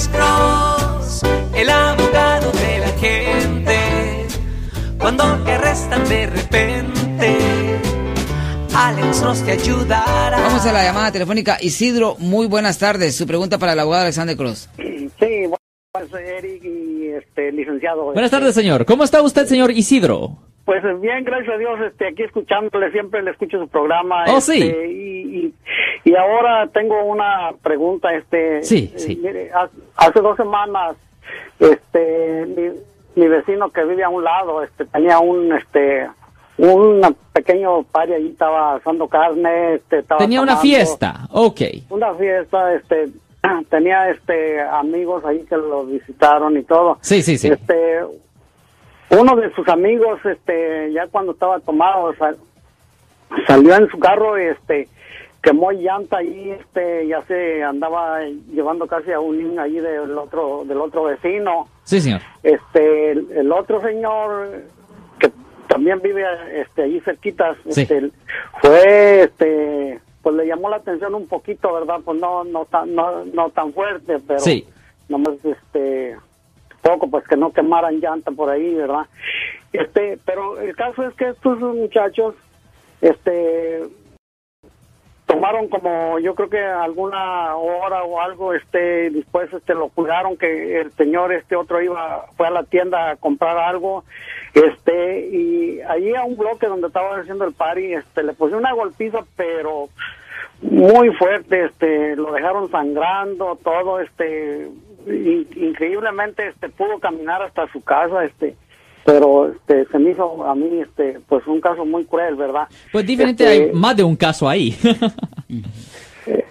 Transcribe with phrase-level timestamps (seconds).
[0.00, 1.22] Alex Cross,
[1.54, 4.26] el abogado de la gente.
[4.98, 7.38] Cuando te arrestan de repente,
[8.74, 10.40] Alex Cross te ayudará.
[10.40, 11.58] Vamos a la llamada telefónica.
[11.60, 13.14] Isidro, muy buenas tardes.
[13.14, 14.70] Su pregunta para el abogado Alexander Cross.
[14.78, 18.04] Sí, bueno, soy Eric y este, licenciado.
[18.04, 18.86] Buenas este, tardes, señor.
[18.86, 20.38] ¿Cómo está usted, señor Isidro?
[20.70, 24.22] Pues bien, gracias a Dios, este, aquí escuchándole, siempre le escucho su programa.
[24.28, 24.62] Oh, este, sí.
[24.62, 25.54] Y, y,
[26.04, 28.62] y ahora tengo una pregunta, este.
[28.62, 29.16] Sí, eh, sí.
[29.20, 29.50] mire,
[29.96, 30.94] hace dos semanas,
[31.58, 32.70] este, mi,
[33.20, 36.08] mi vecino que vive a un lado, este, tenía un, este,
[36.58, 41.26] un pequeño party ahí, estaba asando carne, este, estaba Tenía una fiesta.
[41.32, 41.62] Ok.
[41.88, 43.08] Una fiesta, este,
[43.70, 46.98] tenía, este, amigos ahí que lo visitaron y todo.
[47.00, 47.48] Sí, sí, sí.
[47.48, 48.04] Este,
[49.10, 52.36] uno de sus amigos, este, ya cuando estaba tomado, sal-
[53.46, 54.88] salió en su carro, este,
[55.42, 58.20] quemó llanta ahí, este, ya se andaba
[58.52, 61.68] llevando casi a un niño ahí del otro, del otro vecino.
[61.84, 62.20] Sí, señor.
[62.42, 64.62] Este, el, el otro señor
[65.18, 65.30] que
[65.68, 66.24] también vive,
[66.60, 67.82] este, ahí cerquitas, Sí.
[67.82, 68.10] este,
[68.60, 72.00] fue, este, pues le llamó la atención un poquito, ¿verdad?
[72.04, 74.66] Pues no, no tan, no, no tan fuerte, pero Sí.
[75.08, 76.16] nomás, este,
[76.90, 79.06] poco, pues que no quemaran llanta por ahí, ¿verdad?
[79.72, 82.34] Este, pero el caso es que estos muchachos,
[83.00, 83.82] este,
[85.26, 90.80] tomaron como yo creo que alguna hora o algo este después este lo cuidaron que
[90.80, 94.02] el señor este otro iba fue a la tienda a comprar algo
[94.54, 98.72] este y allí a un bloque donde estaba haciendo el party este le puse una
[98.72, 99.88] golpiza pero
[100.62, 104.68] muy fuerte este lo dejaron sangrando todo este
[105.06, 108.56] in- increíblemente este pudo caminar hasta su casa este
[109.04, 113.06] pero este se me hizo a mí este pues un caso muy cruel verdad Pues
[113.06, 114.76] diferente, Este, hay más de un caso ahí.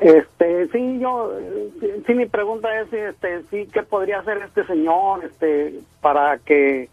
[0.00, 5.24] Este, sí, yo, eh, sí, mi pregunta es, este, sí, ¿qué podría hacer este señor,
[5.24, 6.88] este, para que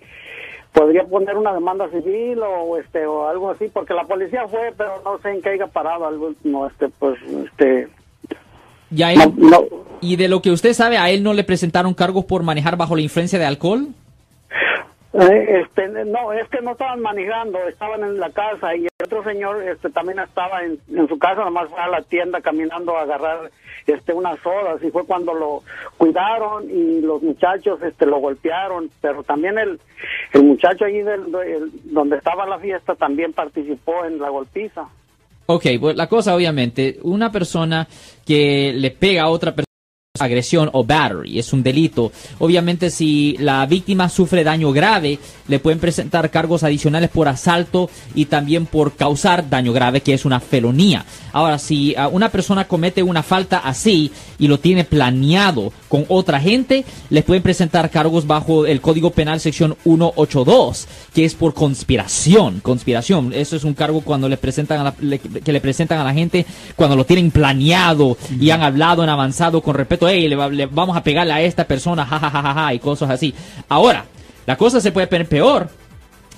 [0.76, 3.70] podría poner una demanda civil o, este, o algo así?
[3.74, 7.18] Porque la policía fue, pero no sé en qué haya parado al último, este, pues,
[7.46, 7.88] este,
[8.92, 9.64] ¿Y, a él- no, no,
[10.02, 12.96] y de lo que usted sabe, a él no le presentaron cargos por manejar bajo
[12.96, 13.88] la influencia de alcohol?
[15.18, 19.24] Eh, este, no, es que no estaban manejando, estaban en la casa y el otro
[19.24, 20.78] señor, este, también estaba en,
[21.08, 23.50] su casa, nomás fue a la tienda caminando a agarrar,
[23.88, 25.64] este, unas sodas y fue cuando lo
[25.98, 29.80] cuidaron y los muchachos, este, lo golpearon, pero también el,
[30.34, 34.86] el muchacho del, del- donde estaba la fiesta también participó en la golpiza.
[35.46, 37.88] Ok, pues la cosa obviamente, una persona
[38.26, 39.65] que le pega a otra persona
[40.20, 42.12] agresión o battery, es un delito.
[42.40, 48.26] Obviamente si la víctima sufre daño grave, le pueden presentar cargos adicionales por asalto y
[48.26, 51.06] también por causar daño grave, que es una felonía.
[51.34, 56.40] Ahora, si ah, una persona comete una falta así y lo tiene planeado con otra
[56.40, 62.60] gente, le pueden presentar cargos bajo el Código Penal sección 182, que es por conspiración,
[62.62, 63.34] conspiración.
[63.34, 66.14] Eso es un cargo cuando le presentan a la- le- que le presentan a la
[66.14, 66.46] gente
[66.76, 70.66] cuando lo tienen planeado y han hablado en avanzado con respeto, hey, le, va- le
[70.66, 73.34] vamos a pegarle a esta persona, ja, ja, ja, ja, ja", y cosas así.
[73.70, 74.06] Ahora,
[74.46, 75.70] la cosa se puede poner peor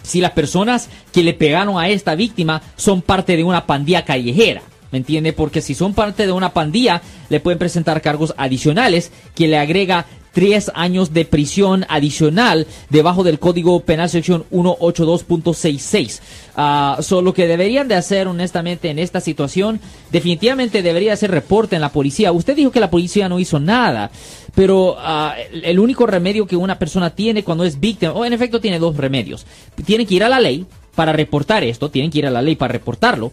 [0.03, 4.61] si las personas que le pegaron a esta víctima son parte de una pandilla callejera.
[4.89, 5.33] ¿Me entiende?
[5.33, 10.05] Porque si son parte de una pandilla, le pueden presentar cargos adicionales que le agrega
[10.32, 16.20] tres años de prisión adicional debajo del Código Penal sección 182.66.
[16.56, 19.80] Ah, so, lo que deberían de hacer honestamente en esta situación,
[20.12, 22.32] definitivamente debería hacer reporte en la policía.
[22.32, 24.12] Usted dijo que la policía no hizo nada,
[24.56, 28.59] pero ah, el único remedio que una persona tiene cuando es víctima, o en efecto
[28.59, 29.46] tiene dos remedios,
[29.86, 30.66] tiene que ir a la ley
[30.96, 33.32] para reportar esto, tienen que ir a la ley para reportarlo,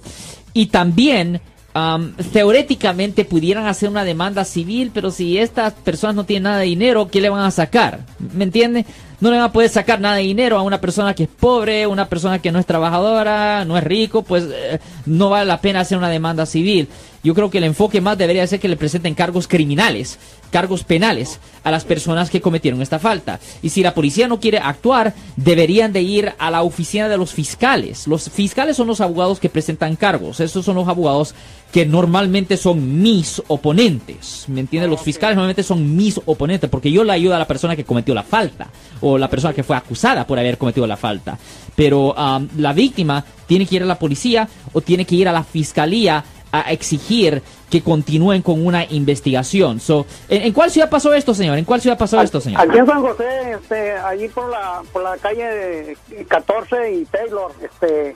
[0.53, 1.41] y también
[1.75, 6.67] am, teóricamente pudieran hacer una demanda civil, pero si estas personas no tienen nada de
[6.67, 8.01] dinero, ¿qué le van a sacar?
[8.33, 8.87] ¿Me entiende?
[9.21, 11.87] No le van a poder sacar nada de dinero a una persona que es pobre,
[11.87, 15.81] una persona que no es trabajadora, no es rico, pues eh, no vale la pena
[15.81, 16.89] hacer una demanda civil.
[17.25, 20.19] Yo creo que el enfoque más debería ser que le presenten cargos criminales,
[20.51, 23.41] cargos penales a las personas que cometieron esta falta.
[23.63, 27.33] Y si la policía no quiere actuar, deberían de ir a la oficina de los
[27.33, 28.07] fiscales.
[28.07, 30.41] Los fiscales son los abogados que presentan cargos.
[30.41, 31.35] Esos son los abogados
[31.73, 34.45] que normalmente son mis oponentes.
[34.49, 34.91] ¿Me entiendes?
[34.91, 38.15] Los fiscales normalmente son mis oponentes porque yo le ayudo a la persona que cometió
[38.15, 38.69] la falta
[39.07, 41.37] o la persona que fue acusada por haber cometido la falta.
[41.77, 45.33] Pero am, la víctima tiene que ir a la policía o tiene que ir a
[45.33, 49.81] la fiscalía a exigir que continúen con una investigación.
[49.81, 51.59] So, ¿en, en cuál ciudad pasó esto, señor?
[51.59, 52.61] ¿En cuál ciudad pasó esto, señor?
[52.61, 55.97] Aquí en San José, este, allí por la, por la calle
[56.29, 58.15] 14 y Taylor, este,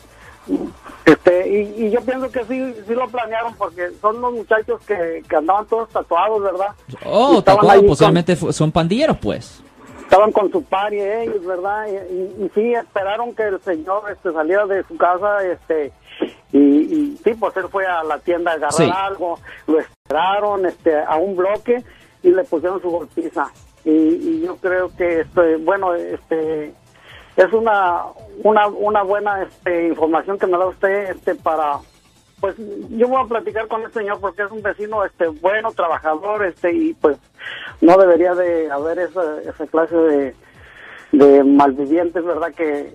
[1.05, 1.49] Este,
[1.79, 5.37] y, y yo pienso que sí, sí lo planearon porque son los muchachos que, que
[5.37, 6.69] andaban todos tatuados, ¿verdad?
[7.05, 9.61] Oh, estaban tatuado, ahí con- posiblemente son pandilleros, pues.
[10.09, 11.87] Estaban con su par y ellos, ¿verdad?
[11.87, 15.93] Y, y- y sí, esperaron que el señor este, saliera de su casa, este,
[16.51, 18.91] y, y sí, pues él fue a la tienda a agarrar Sí.
[18.91, 21.85] algo, lo esperaron este, a un bloque
[22.23, 23.49] y le pusieron su golpiza.
[23.85, 26.73] Y, y yo creo que, este, bueno, este,
[27.37, 28.05] es una,
[28.43, 31.79] una, una buena este, información que me da usted este, para
[32.41, 32.55] pues
[32.91, 36.73] yo voy a platicar con el señor porque es un vecino este bueno trabajador este
[36.73, 37.17] y pues
[37.81, 40.35] no debería de haber esa, esa clase
[41.13, 42.95] de, malvivientes verdad que,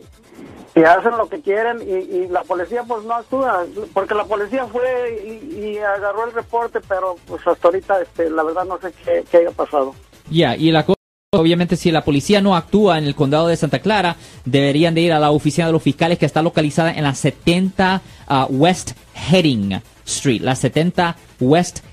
[0.73, 5.21] que hacen lo que quieren y, la policía pues no actúa porque la policía fue
[5.25, 9.23] y, y agarró el reporte pero pues hasta ahorita este la verdad no sé qué,
[9.29, 9.95] qué haya pasado.
[10.29, 10.97] Ya, y la cosa,
[11.31, 14.15] obviamente, si la policía no actúa en el condado de Santa Clara,
[14.45, 18.01] deberían de ir a la oficina de los fiscales que está localizada en la 70
[18.27, 21.92] ah, West Heading Street, la 70 West Heading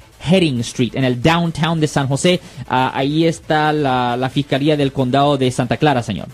[0.61, 2.41] Street, en el downtown de San José.
[2.69, 6.29] Ah, ahí está la, la fiscalía del condado de Santa Clara, señor.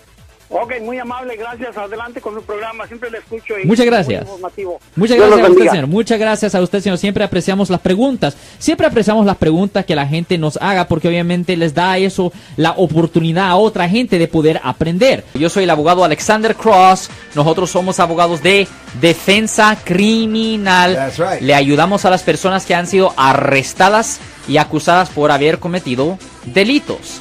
[0.49, 1.77] Ok, muy amable, gracias.
[1.77, 3.59] Adelante con su programa, siempre le escucho.
[3.59, 4.23] Y Muchas muy gracias.
[4.23, 4.79] informativo.
[4.95, 5.87] Muchas gracias a usted, señor.
[5.89, 6.99] Muchas gracias a usted, señor.
[6.99, 8.37] Siempre apreciamos las preguntas.
[8.59, 12.73] Siempre apreciamos las preguntas que la gente nos haga porque obviamente les da eso la
[12.77, 15.25] oportunidad a otra gente de poder aprender.
[15.35, 17.11] Yo soy el abogado Alexander Cross.
[17.35, 18.69] Nosotros somos abogados de
[19.01, 20.95] defensa criminal.
[20.95, 21.41] That's right.
[21.41, 27.21] Le ayudamos a las personas que han sido arrestadas y acusadas por haber cometido delitos.